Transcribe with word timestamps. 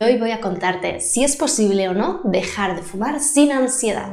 Hoy 0.00 0.16
voy 0.16 0.30
a 0.30 0.40
contarte 0.40 1.00
si 1.00 1.24
es 1.24 1.34
posible 1.34 1.88
o 1.88 1.92
no 1.92 2.20
dejar 2.22 2.76
de 2.76 2.82
fumar 2.82 3.18
sin 3.18 3.50
ansiedad. 3.50 4.08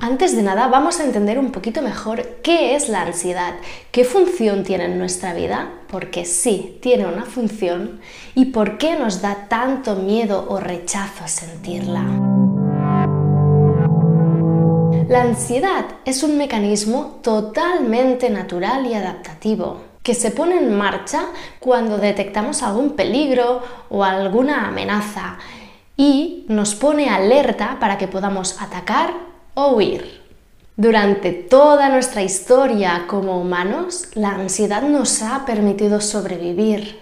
Antes 0.00 0.34
de 0.34 0.42
nada, 0.42 0.66
vamos 0.66 0.98
a 0.98 1.04
entender 1.04 1.38
un 1.38 1.52
poquito 1.52 1.80
mejor 1.80 2.40
qué 2.42 2.74
es 2.74 2.88
la 2.88 3.02
ansiedad, 3.02 3.54
qué 3.92 4.02
función 4.02 4.64
tiene 4.64 4.86
en 4.86 4.98
nuestra 4.98 5.32
vida, 5.32 5.70
porque 5.88 6.24
sí, 6.24 6.76
tiene 6.82 7.06
una 7.06 7.24
función, 7.24 8.00
y 8.34 8.46
por 8.46 8.76
qué 8.76 8.98
nos 8.98 9.22
da 9.22 9.46
tanto 9.48 9.94
miedo 9.94 10.46
o 10.48 10.58
rechazo 10.58 11.28
sentirla. 11.28 12.02
La 15.08 15.22
ansiedad 15.22 15.84
es 16.04 16.24
un 16.24 16.36
mecanismo 16.36 17.20
totalmente 17.22 18.28
natural 18.28 18.86
y 18.86 18.94
adaptativo 18.94 19.89
que 20.10 20.14
se 20.16 20.32
pone 20.32 20.56
en 20.58 20.76
marcha 20.76 21.26
cuando 21.60 21.96
detectamos 21.96 22.64
algún 22.64 22.96
peligro 22.96 23.62
o 23.90 24.02
alguna 24.02 24.66
amenaza 24.66 25.38
y 25.96 26.46
nos 26.48 26.74
pone 26.74 27.08
alerta 27.08 27.76
para 27.78 27.96
que 27.96 28.08
podamos 28.08 28.60
atacar 28.60 29.14
o 29.54 29.68
huir. 29.68 30.20
Durante 30.76 31.30
toda 31.30 31.88
nuestra 31.90 32.24
historia 32.24 33.04
como 33.06 33.40
humanos, 33.40 34.08
la 34.14 34.30
ansiedad 34.30 34.82
nos 34.82 35.22
ha 35.22 35.46
permitido 35.46 36.00
sobrevivir, 36.00 36.98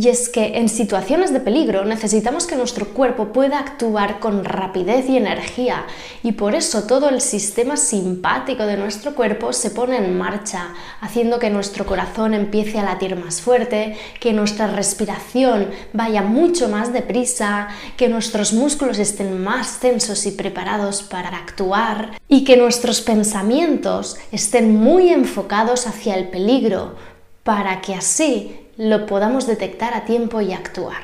y 0.00 0.08
es 0.08 0.28
que 0.28 0.58
en 0.58 0.68
situaciones 0.68 1.32
de 1.32 1.40
peligro 1.40 1.84
necesitamos 1.84 2.46
que 2.46 2.54
nuestro 2.54 2.90
cuerpo 2.90 3.32
pueda 3.32 3.58
actuar 3.58 4.20
con 4.20 4.44
rapidez 4.44 5.08
y 5.08 5.16
energía. 5.16 5.86
Y 6.22 6.32
por 6.32 6.54
eso 6.54 6.84
todo 6.84 7.08
el 7.08 7.20
sistema 7.20 7.76
simpático 7.76 8.64
de 8.64 8.76
nuestro 8.76 9.16
cuerpo 9.16 9.52
se 9.52 9.72
pone 9.72 9.96
en 9.96 10.16
marcha, 10.16 10.72
haciendo 11.00 11.40
que 11.40 11.50
nuestro 11.50 11.84
corazón 11.84 12.34
empiece 12.34 12.78
a 12.78 12.84
latir 12.84 13.16
más 13.16 13.40
fuerte, 13.40 13.96
que 14.20 14.32
nuestra 14.32 14.68
respiración 14.68 15.70
vaya 15.92 16.22
mucho 16.22 16.68
más 16.68 16.92
deprisa, 16.92 17.66
que 17.96 18.08
nuestros 18.08 18.52
músculos 18.52 19.00
estén 19.00 19.42
más 19.42 19.80
tensos 19.80 20.26
y 20.26 20.30
preparados 20.30 21.02
para 21.02 21.30
actuar 21.30 22.20
y 22.28 22.44
que 22.44 22.56
nuestros 22.56 23.00
pensamientos 23.00 24.16
estén 24.30 24.76
muy 24.76 25.08
enfocados 25.08 25.88
hacia 25.88 26.14
el 26.14 26.28
peligro 26.28 26.94
para 27.42 27.80
que 27.80 27.94
así 27.96 28.67
lo 28.78 29.06
podamos 29.06 29.48
detectar 29.48 29.92
a 29.92 30.04
tiempo 30.04 30.40
y 30.40 30.52
actuar. 30.52 31.02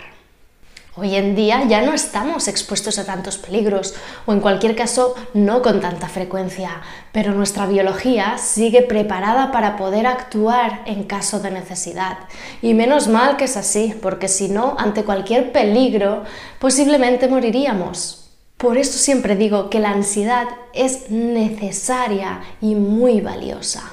Hoy 0.95 1.17
en 1.17 1.35
día 1.35 1.65
ya 1.65 1.83
no 1.83 1.93
estamos 1.93 2.47
expuestos 2.47 3.01
a 3.01 3.05
tantos 3.05 3.37
peligros, 3.37 3.97
o 4.27 4.33
en 4.33 4.39
cualquier 4.39 4.77
caso 4.77 5.17
no 5.35 5.61
con 5.61 5.81
tanta 5.81 6.09
frecuencia, 6.09 6.83
pero 7.11 7.33
nuestra 7.33 7.67
biología 7.67 8.39
sigue 8.39 8.83
preparada 8.83 9.51
para 9.51 9.77
poder 9.77 10.07
actuar 10.07 10.83
en 10.87 11.03
caso 11.03 11.41
de 11.41 11.51
necesidad. 11.51 12.19
Y 12.63 12.75
menos 12.75 13.09
mal 13.09 13.37
que 13.37 13.47
es 13.47 13.57
así, 13.57 13.93
porque 14.01 14.29
si 14.29 14.49
no, 14.49 14.77
ante 14.79 15.03
cualquier 15.03 15.51
peligro, 15.51 16.23
posiblemente 16.61 17.27
moriríamos. 17.27 18.31
Por 18.57 18.79
eso 18.79 18.99
siempre 18.99 19.35
digo 19.35 19.69
que 19.69 19.81
la 19.81 19.91
ansiedad 19.91 20.47
es 20.75 21.11
necesaria 21.11 22.41
y 22.61 22.77
muy 22.77 23.21
valiosa. 23.21 23.93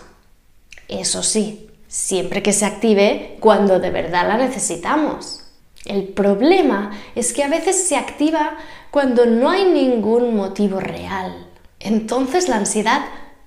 Eso 0.87 1.23
sí, 1.23 1.70
siempre 1.91 2.41
que 2.41 2.53
se 2.53 2.65
active 2.65 3.35
cuando 3.41 3.79
de 3.79 3.89
verdad 3.89 4.25
la 4.25 4.37
necesitamos. 4.37 5.43
El 5.83 6.05
problema 6.05 6.91
es 7.15 7.33
que 7.33 7.43
a 7.43 7.49
veces 7.49 7.83
se 7.83 7.97
activa 7.97 8.55
cuando 8.91 9.25
no 9.25 9.49
hay 9.49 9.65
ningún 9.65 10.33
motivo 10.33 10.79
real. 10.79 11.47
Entonces 11.81 12.47
la 12.47 12.55
ansiedad 12.55 13.01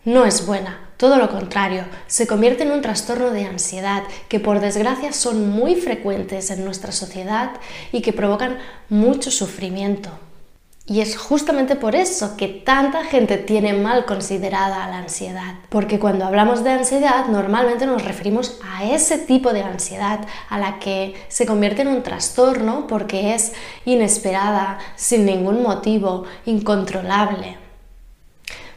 no 0.04 0.26
es 0.26 0.44
buena, 0.44 0.90
todo 0.98 1.16
lo 1.16 1.30
contrario, 1.30 1.86
se 2.06 2.26
convierte 2.26 2.64
en 2.64 2.72
un 2.72 2.82
trastorno 2.82 3.30
de 3.30 3.46
ansiedad 3.46 4.02
que 4.28 4.40
por 4.40 4.60
desgracia 4.60 5.14
son 5.14 5.48
muy 5.48 5.76
frecuentes 5.76 6.50
en 6.50 6.66
nuestra 6.66 6.92
sociedad 6.92 7.52
y 7.92 8.02
que 8.02 8.12
provocan 8.12 8.58
mucho 8.90 9.30
sufrimiento. 9.30 10.10
Y 10.86 11.00
es 11.00 11.16
justamente 11.16 11.76
por 11.76 11.94
eso 11.94 12.36
que 12.36 12.46
tanta 12.46 13.04
gente 13.04 13.38
tiene 13.38 13.72
mal 13.72 14.04
considerada 14.04 14.86
la 14.88 14.98
ansiedad, 14.98 15.54
porque 15.70 15.98
cuando 15.98 16.26
hablamos 16.26 16.62
de 16.62 16.72
ansiedad 16.72 17.24
normalmente 17.28 17.86
nos 17.86 18.04
referimos 18.04 18.60
a 18.62 18.84
ese 18.84 19.16
tipo 19.16 19.54
de 19.54 19.62
ansiedad, 19.62 20.20
a 20.50 20.58
la 20.58 20.78
que 20.80 21.14
se 21.28 21.46
convierte 21.46 21.82
en 21.82 21.88
un 21.88 22.02
trastorno 22.02 22.86
porque 22.86 23.34
es 23.34 23.54
inesperada, 23.86 24.78
sin 24.94 25.24
ningún 25.24 25.62
motivo, 25.62 26.24
incontrolable. 26.44 27.56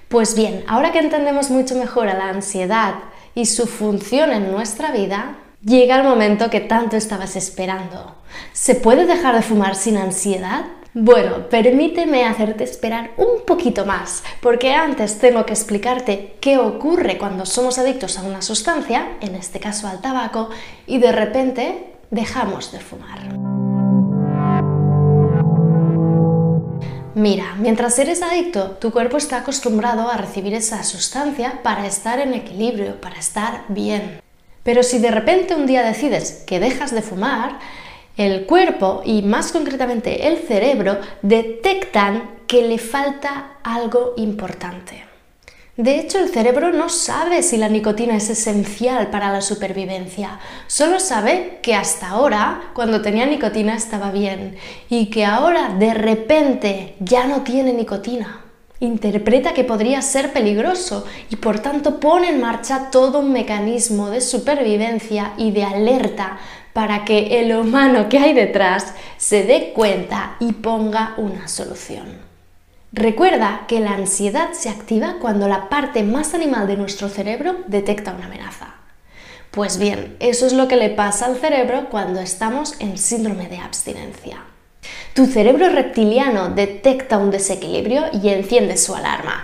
Pues 0.07 0.33
bien, 0.33 0.63
ahora 0.65 0.93
que 0.93 0.99
entendemos 0.99 1.49
mucho 1.49 1.75
mejor 1.75 2.07
a 2.07 2.17
la 2.17 2.29
ansiedad 2.29 2.95
y 3.35 3.47
su 3.47 3.67
función 3.67 4.31
en 4.31 4.49
nuestra 4.49 4.91
vida, 4.91 5.35
llega 5.61 5.97
el 5.97 6.07
momento 6.07 6.49
que 6.49 6.61
tanto 6.61 6.95
estabas 6.95 7.35
esperando. 7.35 8.15
¿Se 8.53 8.75
puede 8.75 9.05
dejar 9.05 9.35
de 9.35 9.41
fumar 9.41 9.75
sin 9.75 9.97
ansiedad? 9.97 10.63
Bueno, 10.93 11.49
permíteme 11.49 12.25
hacerte 12.25 12.63
esperar 12.63 13.11
un 13.17 13.45
poquito 13.45 13.85
más, 13.85 14.23
porque 14.41 14.73
antes 14.73 15.19
tengo 15.19 15.45
que 15.45 15.53
explicarte 15.53 16.35
qué 16.39 16.57
ocurre 16.57 17.17
cuando 17.17 17.45
somos 17.45 17.77
adictos 17.77 18.17
a 18.17 18.23
una 18.23 18.41
sustancia, 18.41 19.17
en 19.21 19.35
este 19.35 19.59
caso 19.59 19.87
al 19.87 20.01
tabaco, 20.01 20.49
y 20.87 20.97
de 20.97 21.11
repente 21.11 21.93
dejamos 22.09 22.71
de 22.71 22.79
fumar. 22.79 23.19
Mira, 27.13 27.55
mientras 27.57 27.97
eres 27.97 28.21
adicto, 28.21 28.71
tu 28.79 28.91
cuerpo 28.91 29.17
está 29.17 29.37
acostumbrado 29.37 30.09
a 30.09 30.17
recibir 30.17 30.53
esa 30.53 30.83
sustancia 30.83 31.61
para 31.63 31.87
estar 31.87 32.19
en 32.19 32.33
equilibrio, 32.33 33.01
para 33.01 33.17
estar 33.17 33.63
bien. 33.69 34.21
Pero 34.63 34.83
si 34.83 34.99
de 34.99 35.11
repente 35.11 35.55
un 35.55 35.65
día 35.65 35.81
decides 35.83 36.43
que 36.45 36.59
dejas 36.59 36.91
de 36.91 37.01
fumar, 37.01 37.57
el 38.17 38.45
cuerpo 38.45 39.01
y 39.05 39.21
más 39.21 39.51
concretamente 39.51 40.27
el 40.27 40.39
cerebro 40.39 40.99
detectan 41.21 42.37
que 42.47 42.63
le 42.63 42.79
falta 42.79 43.57
algo 43.63 44.13
importante. 44.17 45.05
De 45.77 45.99
hecho, 45.99 46.17
el 46.17 46.29
cerebro 46.29 46.73
no 46.73 46.89
sabe 46.89 47.43
si 47.43 47.55
la 47.55 47.69
nicotina 47.69 48.15
es 48.15 48.31
esencial 48.31 49.11
para 49.11 49.31
la 49.31 49.41
supervivencia, 49.41 50.39
solo 50.65 50.99
sabe 50.99 51.59
que 51.61 51.75
hasta 51.75 52.09
ahora, 52.09 52.71
cuando 52.73 53.03
tenía 53.03 53.27
nicotina, 53.27 53.75
estaba 53.75 54.09
bien 54.09 54.57
y 54.89 55.11
que 55.11 55.23
ahora 55.23 55.75
de 55.77 55.93
repente 55.93 56.95
ya 56.99 57.27
no 57.27 57.43
tiene 57.43 57.73
nicotina. 57.73 58.41
Interpreta 58.79 59.53
que 59.53 59.63
podría 59.63 60.01
ser 60.01 60.33
peligroso 60.33 61.05
y 61.29 61.35
por 61.35 61.59
tanto 61.59 61.99
pone 61.99 62.29
en 62.29 62.41
marcha 62.41 62.89
todo 62.91 63.19
un 63.19 63.31
mecanismo 63.31 64.09
de 64.09 64.21
supervivencia 64.21 65.33
y 65.37 65.51
de 65.51 65.63
alerta 65.63 66.39
para 66.77 67.05
que 67.05 67.39
el 67.39 67.55
humano 67.55 68.07
que 68.07 68.19
hay 68.19 68.35
detrás 68.35 68.93
se 69.17 69.41
dé 69.41 69.71
cuenta 69.73 70.35
y 70.39 70.51
ponga 70.53 71.15
una 71.17 71.47
solución. 71.47 72.19
Recuerda 72.91 73.61
que 73.67 73.79
la 73.79 73.93
ansiedad 73.93 74.49
se 74.51 74.69
activa 74.69 75.15
cuando 75.19 75.47
la 75.47 75.69
parte 75.69 76.03
más 76.03 76.35
animal 76.35 76.67
de 76.67 76.77
nuestro 76.77 77.09
cerebro 77.09 77.55
detecta 77.65 78.13
una 78.13 78.27
amenaza. 78.27 78.75
Pues 79.49 79.79
bien, 79.79 80.17
eso 80.19 80.45
es 80.45 80.53
lo 80.53 80.67
que 80.67 80.75
le 80.75 80.89
pasa 80.89 81.25
al 81.25 81.37
cerebro 81.37 81.89
cuando 81.89 82.19
estamos 82.19 82.79
en 82.79 82.99
síndrome 82.99 83.47
de 83.47 83.57
abstinencia. 83.57 84.43
Tu 85.15 85.25
cerebro 85.25 85.69
reptiliano 85.69 86.49
detecta 86.49 87.17
un 87.17 87.31
desequilibrio 87.31 88.03
y 88.13 88.29
enciende 88.29 88.77
su 88.77 88.93
alarma. 88.93 89.43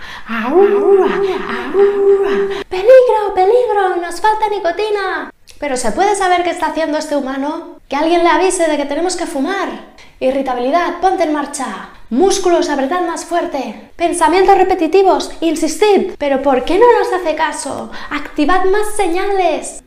¡Peligro, 2.70 3.34
peligro! 3.34 3.96
¡Nos 4.00 4.22
falta 4.22 4.50
nicotina! 4.52 5.32
Pero 5.60 5.78
¿se 5.78 5.92
puede 5.92 6.16
saber 6.16 6.44
qué 6.44 6.50
está 6.50 6.68
haciendo 6.68 6.98
este 6.98 7.16
humano? 7.16 7.80
Que 7.88 7.96
alguien 7.96 8.24
le 8.24 8.30
avise 8.30 8.68
de 8.68 8.78
que 8.78 8.86
tenemos 8.86 9.16
que 9.16 9.26
fumar. 9.26 9.70
Irritabilidad, 10.20 11.00
ponte 11.02 11.24
en 11.24 11.34
marcha. 11.34 11.90
Músculos, 12.10 12.70
apretad 12.70 13.02
más 13.02 13.26
fuerte. 13.26 13.92
Pensamientos 13.96 14.58
repetitivos, 14.58 15.32
insistid. 15.42 16.14
Pero 16.18 16.42
¿por 16.42 16.64
qué 16.64 16.78
no 16.78 16.86
nos 17.00 17.14
hace 17.14 17.36
caso? 17.36 17.92
Activad 18.12 18.66
más 18.66 18.96
señales. 18.96 19.84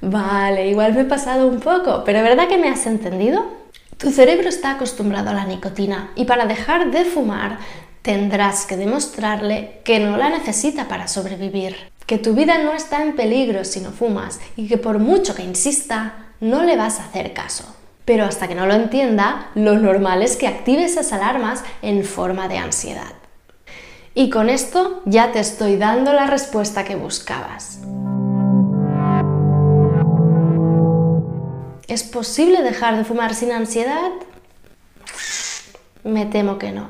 Vale, 0.00 0.68
igual 0.68 0.94
me 0.94 1.00
he 1.00 1.04
pasado 1.04 1.48
un 1.48 1.60
poco, 1.60 2.02
pero 2.04 2.22
¿verdad 2.22 2.46
que 2.46 2.58
me 2.58 2.68
has 2.68 2.86
entendido? 2.86 3.46
Tu 3.96 4.10
cerebro 4.10 4.48
está 4.48 4.72
acostumbrado 4.72 5.30
a 5.30 5.34
la 5.34 5.44
nicotina 5.44 6.12
y 6.14 6.24
para 6.24 6.46
dejar 6.46 6.92
de 6.92 7.04
fumar 7.04 7.58
tendrás 8.02 8.64
que 8.64 8.76
demostrarle 8.76 9.80
que 9.84 9.98
no 9.98 10.16
la 10.16 10.30
necesita 10.30 10.86
para 10.86 11.08
sobrevivir 11.08 11.76
que 12.08 12.16
tu 12.16 12.32
vida 12.32 12.56
no 12.56 12.72
está 12.72 13.02
en 13.02 13.14
peligro 13.14 13.66
si 13.66 13.80
no 13.80 13.90
fumas 13.90 14.40
y 14.56 14.66
que 14.66 14.78
por 14.78 14.98
mucho 14.98 15.34
que 15.34 15.42
insista, 15.42 16.14
no 16.40 16.62
le 16.62 16.74
vas 16.74 17.00
a 17.00 17.04
hacer 17.04 17.34
caso. 17.34 17.76
Pero 18.06 18.24
hasta 18.24 18.48
que 18.48 18.54
no 18.54 18.64
lo 18.64 18.72
entienda, 18.72 19.50
lo 19.54 19.76
normal 19.76 20.22
es 20.22 20.36
que 20.36 20.48
active 20.48 20.84
esas 20.84 21.12
alarmas 21.12 21.62
en 21.82 22.02
forma 22.04 22.48
de 22.48 22.56
ansiedad. 22.56 23.12
Y 24.14 24.30
con 24.30 24.48
esto 24.48 25.02
ya 25.04 25.32
te 25.32 25.40
estoy 25.40 25.76
dando 25.76 26.14
la 26.14 26.26
respuesta 26.26 26.82
que 26.82 26.96
buscabas. 26.96 27.80
¿Es 31.88 32.04
posible 32.04 32.62
dejar 32.62 32.96
de 32.96 33.04
fumar 33.04 33.34
sin 33.34 33.52
ansiedad? 33.52 34.12
Me 36.04 36.24
temo 36.24 36.56
que 36.56 36.72
no. 36.72 36.88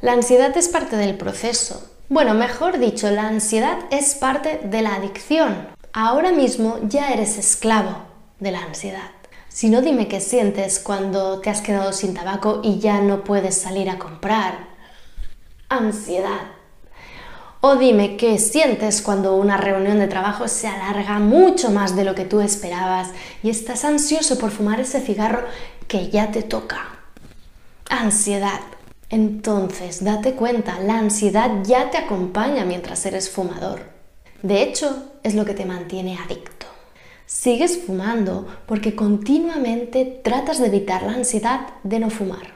La 0.00 0.12
ansiedad 0.12 0.56
es 0.56 0.68
parte 0.68 0.96
del 0.96 1.18
proceso. 1.18 1.90
Bueno, 2.08 2.34
mejor 2.34 2.78
dicho, 2.78 3.10
la 3.10 3.26
ansiedad 3.26 3.78
es 3.90 4.14
parte 4.14 4.60
de 4.62 4.80
la 4.80 4.94
adicción. 4.94 5.66
Ahora 5.92 6.30
mismo 6.30 6.78
ya 6.84 7.10
eres 7.12 7.36
esclavo 7.36 7.96
de 8.38 8.52
la 8.52 8.62
ansiedad. 8.62 9.10
Si 9.48 9.70
no, 9.70 9.82
dime 9.82 10.06
qué 10.06 10.20
sientes 10.20 10.78
cuando 10.78 11.40
te 11.40 11.50
has 11.50 11.62
quedado 11.62 11.92
sin 11.92 12.14
tabaco 12.14 12.60
y 12.62 12.78
ya 12.78 13.00
no 13.00 13.24
puedes 13.24 13.60
salir 13.60 13.90
a 13.90 13.98
comprar. 13.98 14.68
Ansiedad. 15.68 16.52
O 17.60 17.74
dime 17.74 18.16
qué 18.16 18.38
sientes 18.38 19.02
cuando 19.02 19.34
una 19.34 19.56
reunión 19.56 19.98
de 19.98 20.06
trabajo 20.06 20.46
se 20.46 20.68
alarga 20.68 21.18
mucho 21.18 21.70
más 21.70 21.96
de 21.96 22.04
lo 22.04 22.14
que 22.14 22.24
tú 22.24 22.40
esperabas 22.40 23.10
y 23.42 23.50
estás 23.50 23.84
ansioso 23.84 24.38
por 24.38 24.52
fumar 24.52 24.78
ese 24.78 25.00
cigarro 25.00 25.44
que 25.88 26.08
ya 26.08 26.30
te 26.30 26.44
toca. 26.44 26.86
Ansiedad. 27.90 28.60
Entonces, 29.08 30.02
date 30.02 30.32
cuenta, 30.32 30.80
la 30.80 30.98
ansiedad 30.98 31.62
ya 31.64 31.90
te 31.90 31.98
acompaña 31.98 32.64
mientras 32.64 33.06
eres 33.06 33.30
fumador. 33.30 33.82
De 34.42 34.62
hecho, 34.62 35.10
es 35.22 35.34
lo 35.34 35.44
que 35.44 35.54
te 35.54 35.64
mantiene 35.64 36.18
adicto. 36.18 36.66
Sigues 37.24 37.78
fumando 37.86 38.46
porque 38.66 38.94
continuamente 38.94 40.04
tratas 40.04 40.58
de 40.58 40.66
evitar 40.66 41.02
la 41.02 41.12
ansiedad 41.12 41.68
de 41.82 42.00
no 42.00 42.10
fumar. 42.10 42.54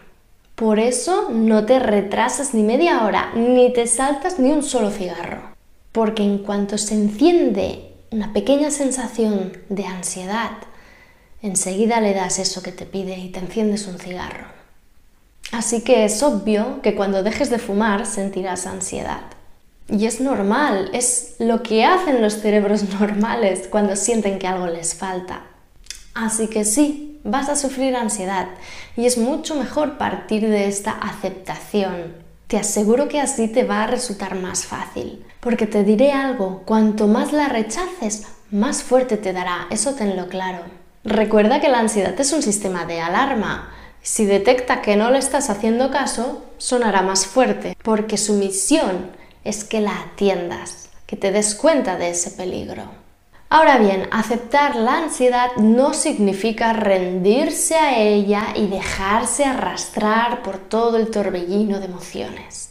Por 0.54 0.78
eso 0.78 1.30
no 1.30 1.64
te 1.66 1.78
retrasas 1.78 2.52
ni 2.52 2.62
media 2.62 3.04
hora, 3.04 3.32
ni 3.34 3.72
te 3.72 3.86
saltas 3.86 4.38
ni 4.38 4.50
un 4.50 4.62
solo 4.62 4.90
cigarro. 4.90 5.54
Porque 5.92 6.22
en 6.22 6.38
cuanto 6.38 6.78
se 6.78 6.94
enciende 6.94 7.92
una 8.10 8.32
pequeña 8.32 8.70
sensación 8.70 9.56
de 9.68 9.86
ansiedad, 9.86 10.50
enseguida 11.42 12.00
le 12.00 12.12
das 12.12 12.38
eso 12.38 12.62
que 12.62 12.72
te 12.72 12.86
pide 12.86 13.18
y 13.18 13.30
te 13.30 13.38
enciendes 13.38 13.86
un 13.86 13.98
cigarro. 13.98 14.59
Así 15.52 15.82
que 15.82 16.04
es 16.04 16.22
obvio 16.22 16.80
que 16.82 16.94
cuando 16.94 17.22
dejes 17.22 17.50
de 17.50 17.58
fumar 17.58 18.06
sentirás 18.06 18.66
ansiedad. 18.66 19.22
Y 19.88 20.06
es 20.06 20.20
normal, 20.20 20.90
es 20.92 21.34
lo 21.38 21.62
que 21.62 21.84
hacen 21.84 22.22
los 22.22 22.34
cerebros 22.34 22.84
normales 23.00 23.66
cuando 23.68 23.96
sienten 23.96 24.38
que 24.38 24.46
algo 24.46 24.66
les 24.66 24.94
falta. 24.94 25.42
Así 26.14 26.48
que 26.48 26.64
sí, 26.64 27.20
vas 27.24 27.48
a 27.48 27.56
sufrir 27.56 27.96
ansiedad 27.96 28.48
y 28.96 29.06
es 29.06 29.18
mucho 29.18 29.54
mejor 29.56 29.98
partir 29.98 30.48
de 30.48 30.68
esta 30.68 30.92
aceptación. 30.92 32.14
Te 32.46 32.58
aseguro 32.58 33.08
que 33.08 33.20
así 33.20 33.48
te 33.48 33.64
va 33.64 33.84
a 33.84 33.86
resultar 33.86 34.34
más 34.34 34.64
fácil. 34.64 35.24
Porque 35.40 35.66
te 35.66 35.84
diré 35.84 36.12
algo, 36.12 36.62
cuanto 36.66 37.06
más 37.06 37.32
la 37.32 37.48
rechaces, 37.48 38.26
más 38.50 38.82
fuerte 38.82 39.16
te 39.16 39.32
dará, 39.32 39.66
eso 39.70 39.94
tenlo 39.94 40.28
claro. 40.28 40.58
Recuerda 41.02 41.60
que 41.60 41.68
la 41.68 41.78
ansiedad 41.78 42.18
es 42.20 42.32
un 42.32 42.42
sistema 42.42 42.84
de 42.84 43.00
alarma 43.00 43.70
si 44.02 44.24
detecta 44.24 44.82
que 44.82 44.96
no 44.96 45.10
le 45.10 45.18
estás 45.18 45.50
haciendo 45.50 45.90
caso, 45.90 46.42
sonará 46.58 47.02
más 47.02 47.26
fuerte, 47.26 47.76
porque 47.82 48.16
su 48.16 48.34
misión 48.34 49.10
es 49.44 49.64
que 49.64 49.80
la 49.80 50.00
atiendas, 50.00 50.90
que 51.06 51.16
te 51.16 51.32
des 51.32 51.54
cuenta 51.54 51.96
de 51.96 52.10
ese 52.10 52.30
peligro. 52.30 52.84
Ahora 53.52 53.78
bien, 53.78 54.08
aceptar 54.12 54.76
la 54.76 54.98
ansiedad 54.98 55.56
no 55.56 55.92
significa 55.92 56.72
rendirse 56.72 57.74
a 57.74 57.98
ella 57.98 58.48
y 58.54 58.68
dejarse 58.68 59.44
arrastrar 59.44 60.42
por 60.42 60.58
todo 60.58 60.96
el 60.96 61.10
torbellino 61.10 61.80
de 61.80 61.86
emociones. 61.86 62.70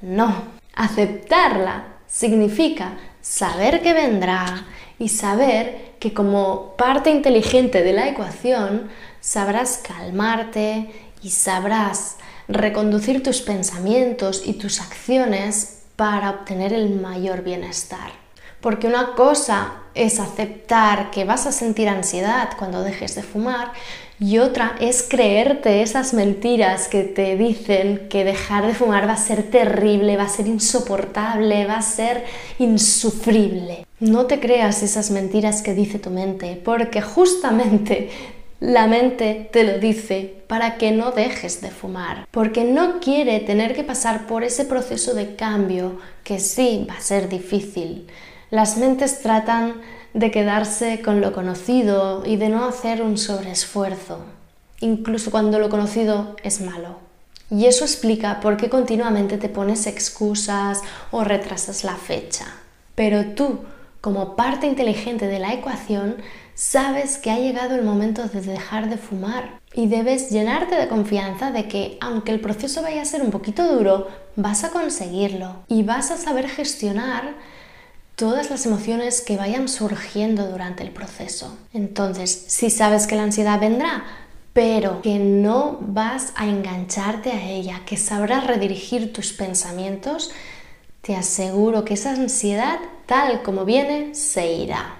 No, 0.00 0.34
aceptarla 0.74 1.84
significa 2.06 2.96
saber 3.20 3.82
que 3.82 3.92
vendrá 3.92 4.64
y 4.98 5.10
saber 5.10 5.96
que 5.98 6.14
como 6.14 6.76
parte 6.76 7.10
inteligente 7.10 7.82
de 7.82 7.92
la 7.92 8.08
ecuación 8.08 8.88
sabrás 9.26 9.78
calmarte 9.78 10.88
y 11.20 11.30
sabrás 11.30 12.14
reconducir 12.46 13.24
tus 13.24 13.40
pensamientos 13.42 14.42
y 14.46 14.52
tus 14.52 14.80
acciones 14.80 15.80
para 15.96 16.30
obtener 16.30 16.72
el 16.72 16.90
mayor 16.90 17.42
bienestar. 17.42 18.12
Porque 18.60 18.86
una 18.86 19.14
cosa 19.16 19.82
es 19.94 20.20
aceptar 20.20 21.10
que 21.10 21.24
vas 21.24 21.46
a 21.46 21.52
sentir 21.52 21.88
ansiedad 21.88 22.50
cuando 22.56 22.84
dejes 22.84 23.16
de 23.16 23.24
fumar 23.24 23.72
y 24.20 24.38
otra 24.38 24.76
es 24.78 25.02
creerte 25.02 25.82
esas 25.82 26.14
mentiras 26.14 26.86
que 26.86 27.02
te 27.02 27.36
dicen 27.36 28.06
que 28.08 28.24
dejar 28.24 28.64
de 28.64 28.74
fumar 28.74 29.08
va 29.08 29.14
a 29.14 29.16
ser 29.16 29.42
terrible, 29.50 30.16
va 30.16 30.24
a 30.24 30.28
ser 30.28 30.46
insoportable, 30.46 31.66
va 31.66 31.78
a 31.78 31.82
ser 31.82 32.24
insufrible. 32.60 33.86
No 33.98 34.26
te 34.26 34.38
creas 34.38 34.82
esas 34.82 35.10
mentiras 35.10 35.62
que 35.62 35.74
dice 35.74 35.98
tu 35.98 36.10
mente, 36.10 36.60
porque 36.64 37.02
justamente 37.02 38.10
la 38.60 38.86
mente 38.86 39.50
te 39.52 39.64
lo 39.64 39.78
dice 39.78 40.42
para 40.46 40.78
que 40.78 40.90
no 40.90 41.10
dejes 41.10 41.60
de 41.60 41.70
fumar, 41.70 42.26
porque 42.30 42.64
no 42.64 43.00
quiere 43.00 43.40
tener 43.40 43.74
que 43.74 43.84
pasar 43.84 44.26
por 44.26 44.44
ese 44.44 44.64
proceso 44.64 45.14
de 45.14 45.36
cambio 45.36 45.98
que 46.24 46.38
sí 46.38 46.86
va 46.88 46.94
a 46.94 47.00
ser 47.00 47.28
difícil. 47.28 48.06
Las 48.50 48.78
mentes 48.78 49.20
tratan 49.20 49.74
de 50.14 50.30
quedarse 50.30 51.02
con 51.02 51.20
lo 51.20 51.32
conocido 51.32 52.22
y 52.24 52.36
de 52.36 52.48
no 52.48 52.64
hacer 52.64 53.02
un 53.02 53.18
sobreesfuerzo, 53.18 54.20
incluso 54.80 55.30
cuando 55.30 55.58
lo 55.58 55.68
conocido 55.68 56.36
es 56.42 56.62
malo. 56.62 56.96
Y 57.50 57.66
eso 57.66 57.84
explica 57.84 58.40
por 58.40 58.56
qué 58.56 58.70
continuamente 58.70 59.36
te 59.36 59.50
pones 59.50 59.86
excusas 59.86 60.80
o 61.10 61.22
retrasas 61.24 61.84
la 61.84 61.96
fecha. 61.96 62.46
Pero 62.94 63.26
tú, 63.34 63.60
como 64.06 64.36
parte 64.36 64.68
inteligente 64.68 65.26
de 65.26 65.40
la 65.40 65.52
ecuación, 65.52 66.18
sabes 66.54 67.18
que 67.18 67.32
ha 67.32 67.40
llegado 67.40 67.74
el 67.74 67.82
momento 67.82 68.28
de 68.28 68.40
dejar 68.40 68.88
de 68.88 68.98
fumar 68.98 69.58
y 69.74 69.88
debes 69.88 70.30
llenarte 70.30 70.76
de 70.76 70.86
confianza 70.86 71.50
de 71.50 71.66
que 71.66 71.98
aunque 72.00 72.30
el 72.30 72.38
proceso 72.38 72.82
vaya 72.82 73.02
a 73.02 73.04
ser 73.04 73.22
un 73.22 73.32
poquito 73.32 73.66
duro, 73.66 74.06
vas 74.36 74.62
a 74.62 74.70
conseguirlo 74.70 75.56
y 75.66 75.82
vas 75.82 76.12
a 76.12 76.18
saber 76.18 76.48
gestionar 76.48 77.34
todas 78.14 78.48
las 78.48 78.64
emociones 78.64 79.22
que 79.22 79.36
vayan 79.36 79.66
surgiendo 79.66 80.46
durante 80.46 80.84
el 80.84 80.92
proceso. 80.92 81.56
Entonces, 81.72 82.44
si 82.46 82.70
sabes 82.70 83.08
que 83.08 83.16
la 83.16 83.24
ansiedad 83.24 83.58
vendrá, 83.58 84.04
pero 84.52 85.02
que 85.02 85.18
no 85.18 85.78
vas 85.80 86.32
a 86.36 86.46
engancharte 86.46 87.32
a 87.32 87.42
ella, 87.42 87.80
que 87.84 87.96
sabrás 87.96 88.46
redirigir 88.46 89.12
tus 89.12 89.32
pensamientos, 89.32 90.30
te 91.06 91.14
aseguro 91.14 91.84
que 91.84 91.94
esa 91.94 92.10
ansiedad, 92.10 92.80
tal 93.06 93.42
como 93.42 93.64
viene, 93.64 94.12
se 94.16 94.54
irá. 94.54 94.96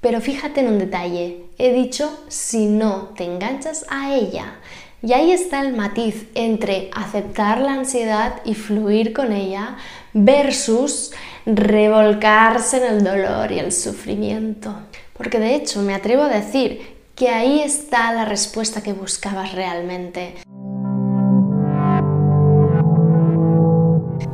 Pero 0.00 0.20
fíjate 0.20 0.60
en 0.60 0.66
un 0.66 0.78
detalle, 0.80 1.44
he 1.58 1.72
dicho 1.72 2.24
si 2.26 2.66
no 2.66 3.10
te 3.16 3.22
enganchas 3.22 3.86
a 3.88 4.16
ella. 4.16 4.56
Y 5.00 5.12
ahí 5.12 5.30
está 5.30 5.60
el 5.60 5.76
matiz 5.76 6.26
entre 6.34 6.90
aceptar 6.92 7.60
la 7.60 7.74
ansiedad 7.74 8.40
y 8.44 8.54
fluir 8.54 9.12
con 9.12 9.30
ella 9.30 9.76
versus 10.12 11.12
revolcarse 11.46 12.78
en 12.78 12.92
el 12.92 13.04
dolor 13.04 13.52
y 13.52 13.60
el 13.60 13.70
sufrimiento. 13.70 14.74
Porque 15.16 15.38
de 15.38 15.54
hecho 15.54 15.82
me 15.82 15.94
atrevo 15.94 16.24
a 16.24 16.30
decir 16.30 16.80
que 17.14 17.28
ahí 17.28 17.60
está 17.60 18.12
la 18.12 18.24
respuesta 18.24 18.82
que 18.82 18.92
buscabas 18.92 19.52
realmente. 19.52 20.34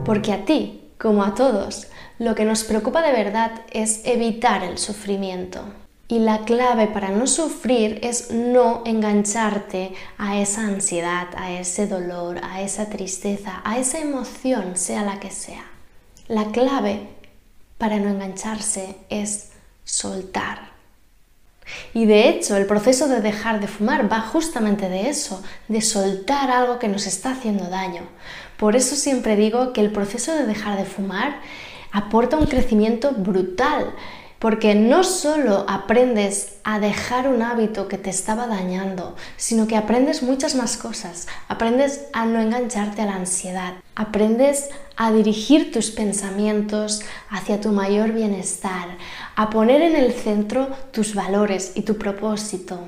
Porque 0.07 0.33
a 0.33 0.47
ti, 0.47 0.80
como 1.01 1.25
a 1.25 1.35
todos, 1.35 1.87
lo 2.19 2.35
que 2.35 2.45
nos 2.45 2.65
preocupa 2.65 3.01
de 3.01 3.13
verdad 3.13 3.53
es 3.73 4.03
evitar 4.05 4.63
el 4.63 4.77
sufrimiento. 4.77 5.65
Y 6.09 6.19
la 6.19 6.41
clave 6.41 6.89
para 6.89 7.09
no 7.09 7.27
sufrir 7.27 8.01
es 8.03 8.31
no 8.31 8.83
engancharte 8.85 9.95
a 10.19 10.39
esa 10.41 10.63
ansiedad, 10.63 11.29
a 11.37 11.53
ese 11.53 11.87
dolor, 11.87 12.41
a 12.43 12.61
esa 12.61 12.91
tristeza, 12.91 13.63
a 13.65 13.79
esa 13.79 13.99
emoción, 14.01 14.77
sea 14.77 15.03
la 15.03 15.21
que 15.21 15.31
sea. 15.31 15.65
La 16.29 16.47
clave 16.47 17.09
para 17.79 17.99
no 17.99 18.11
engancharse 18.11 18.97
es 19.09 19.53
soltar. 19.85 20.71
Y 21.95 22.07
de 22.07 22.29
hecho, 22.29 22.57
el 22.57 22.67
proceso 22.67 23.09
de 23.09 23.21
dejar 23.21 23.61
de 23.61 23.69
fumar 23.69 24.11
va 24.13 24.21
justamente 24.21 24.89
de 24.89 25.09
eso, 25.09 25.43
de 25.69 25.81
soltar 25.81 26.51
algo 26.51 26.79
que 26.79 26.89
nos 26.89 27.07
está 27.07 27.31
haciendo 27.33 27.69
daño. 27.69 28.03
Por 28.61 28.77
eso 28.77 28.95
siempre 28.95 29.37
digo 29.37 29.73
que 29.73 29.81
el 29.81 29.91
proceso 29.91 30.35
de 30.35 30.45
dejar 30.45 30.77
de 30.77 30.85
fumar 30.85 31.41
aporta 31.93 32.37
un 32.37 32.45
crecimiento 32.45 33.13
brutal 33.13 33.95
porque 34.39 34.75
no 34.75 35.03
solo 35.03 35.65
aprendes 35.67 36.59
a 36.63 36.79
dejar 36.79 37.27
un 37.27 37.41
hábito 37.41 37.89
que 37.89 37.97
te 37.97 38.11
estaba 38.11 38.47
dañando, 38.47 39.17
sino 39.39 39.67
que 39.67 39.79
aprendes 39.79 40.23
muchas 40.23 40.57
más 40.57 40.77
cosas. 40.77 41.27
Aprendes 41.49 42.09
a 42.13 42.27
no 42.27 42.39
engancharte 42.39 43.01
a 43.01 43.07
la 43.07 43.15
ansiedad, 43.15 43.77
aprendes 43.95 44.69
a 44.95 45.11
dirigir 45.11 45.73
tus 45.73 45.91
pensamientos 45.91 47.01
hacia 47.31 47.63
tu 47.63 47.71
mayor 47.71 48.13
bienestar, 48.13 48.89
a 49.37 49.49
poner 49.49 49.81
en 49.81 49.97
el 49.97 50.13
centro 50.13 50.69
tus 50.93 51.15
valores 51.15 51.73
y 51.77 51.83
tu 51.83 51.97
propósito. 51.97 52.79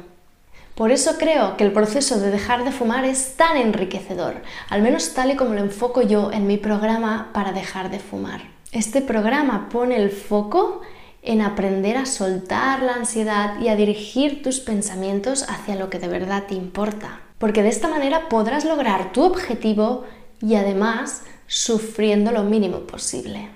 Por 0.74 0.90
eso 0.90 1.16
creo 1.18 1.56
que 1.56 1.64
el 1.64 1.72
proceso 1.72 2.18
de 2.18 2.30
dejar 2.30 2.64
de 2.64 2.72
fumar 2.72 3.04
es 3.04 3.36
tan 3.36 3.56
enriquecedor, 3.56 4.42
al 4.70 4.80
menos 4.80 5.12
tal 5.12 5.30
y 5.30 5.36
como 5.36 5.54
lo 5.54 5.60
enfoco 5.60 6.00
yo 6.00 6.32
en 6.32 6.46
mi 6.46 6.56
programa 6.56 7.30
para 7.34 7.52
dejar 7.52 7.90
de 7.90 7.98
fumar. 7.98 8.42
Este 8.72 9.02
programa 9.02 9.68
pone 9.68 9.96
el 9.96 10.10
foco 10.10 10.80
en 11.20 11.42
aprender 11.42 11.98
a 11.98 12.06
soltar 12.06 12.82
la 12.82 12.94
ansiedad 12.94 13.60
y 13.60 13.68
a 13.68 13.76
dirigir 13.76 14.42
tus 14.42 14.60
pensamientos 14.60 15.44
hacia 15.48 15.76
lo 15.76 15.90
que 15.90 15.98
de 15.98 16.08
verdad 16.08 16.44
te 16.48 16.54
importa. 16.54 17.20
Porque 17.38 17.62
de 17.62 17.68
esta 17.68 17.88
manera 17.88 18.28
podrás 18.28 18.64
lograr 18.64 19.12
tu 19.12 19.24
objetivo 19.24 20.04
y 20.40 20.54
además 20.54 21.22
sufriendo 21.46 22.32
lo 22.32 22.44
mínimo 22.44 22.80
posible. 22.80 23.50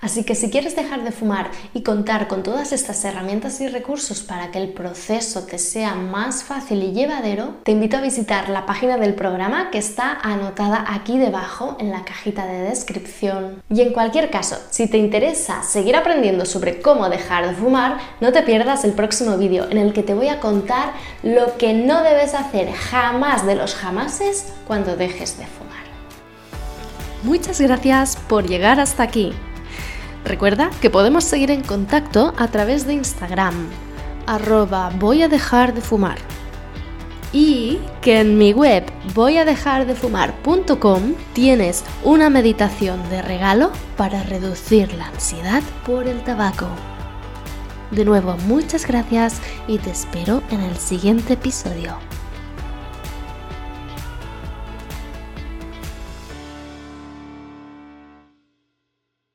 Así 0.00 0.24
que 0.24 0.34
si 0.34 0.50
quieres 0.50 0.76
dejar 0.76 1.04
de 1.04 1.12
fumar 1.12 1.50
y 1.74 1.82
contar 1.82 2.28
con 2.28 2.42
todas 2.42 2.72
estas 2.72 3.04
herramientas 3.04 3.60
y 3.60 3.68
recursos 3.68 4.20
para 4.20 4.50
que 4.50 4.58
el 4.58 4.72
proceso 4.72 5.44
te 5.44 5.58
sea 5.58 5.94
más 5.94 6.44
fácil 6.44 6.82
y 6.82 6.92
llevadero, 6.92 7.56
te 7.64 7.72
invito 7.72 7.96
a 7.96 8.02
visitar 8.02 8.48
la 8.48 8.66
página 8.66 8.98
del 8.98 9.14
programa 9.14 9.70
que 9.70 9.78
está 9.78 10.18
anotada 10.22 10.84
aquí 10.88 11.18
debajo 11.18 11.76
en 11.80 11.90
la 11.90 12.04
cajita 12.04 12.46
de 12.46 12.60
descripción. 12.60 13.62
Y 13.70 13.80
en 13.80 13.92
cualquier 13.92 14.30
caso, 14.30 14.56
si 14.70 14.86
te 14.88 14.98
interesa 14.98 15.62
seguir 15.62 15.96
aprendiendo 15.96 16.44
sobre 16.44 16.80
cómo 16.80 17.08
dejar 17.08 17.48
de 17.48 17.54
fumar, 17.54 17.98
no 18.20 18.32
te 18.32 18.42
pierdas 18.42 18.84
el 18.84 18.92
próximo 18.92 19.36
vídeo 19.38 19.66
en 19.70 19.78
el 19.78 19.92
que 19.92 20.02
te 20.02 20.14
voy 20.14 20.28
a 20.28 20.40
contar 20.40 20.92
lo 21.22 21.56
que 21.56 21.72
no 21.72 22.02
debes 22.02 22.34
hacer 22.34 22.72
jamás 22.72 23.46
de 23.46 23.54
los 23.54 23.74
jamases 23.74 24.52
cuando 24.66 24.96
dejes 24.96 25.38
de 25.38 25.46
fumar. 25.46 25.66
Muchas 27.22 27.60
gracias 27.60 28.16
por 28.28 28.46
llegar 28.46 28.78
hasta 28.78 29.02
aquí. 29.02 29.32
Recuerda 30.26 30.70
que 30.80 30.90
podemos 30.90 31.22
seguir 31.22 31.52
en 31.52 31.62
contacto 31.62 32.34
a 32.36 32.48
través 32.48 32.84
de 32.84 32.94
Instagram, 32.94 33.68
arroba 34.26 34.90
voy 34.98 35.22
a 35.22 35.28
dejar 35.28 35.72
de 35.72 35.80
fumar. 35.80 36.18
Y 37.32 37.78
que 38.00 38.18
en 38.20 38.36
mi 38.36 38.52
web 38.52 38.84
voyadejardefumar.com 39.14 41.14
tienes 41.32 41.84
una 42.02 42.28
meditación 42.28 43.08
de 43.08 43.22
regalo 43.22 43.70
para 43.96 44.24
reducir 44.24 44.92
la 44.94 45.06
ansiedad 45.06 45.62
por 45.84 46.08
el 46.08 46.24
tabaco. 46.24 46.66
De 47.92 48.04
nuevo, 48.04 48.36
muchas 48.48 48.84
gracias 48.84 49.40
y 49.68 49.78
te 49.78 49.90
espero 49.90 50.42
en 50.50 50.60
el 50.60 50.76
siguiente 50.76 51.34
episodio. 51.34 51.98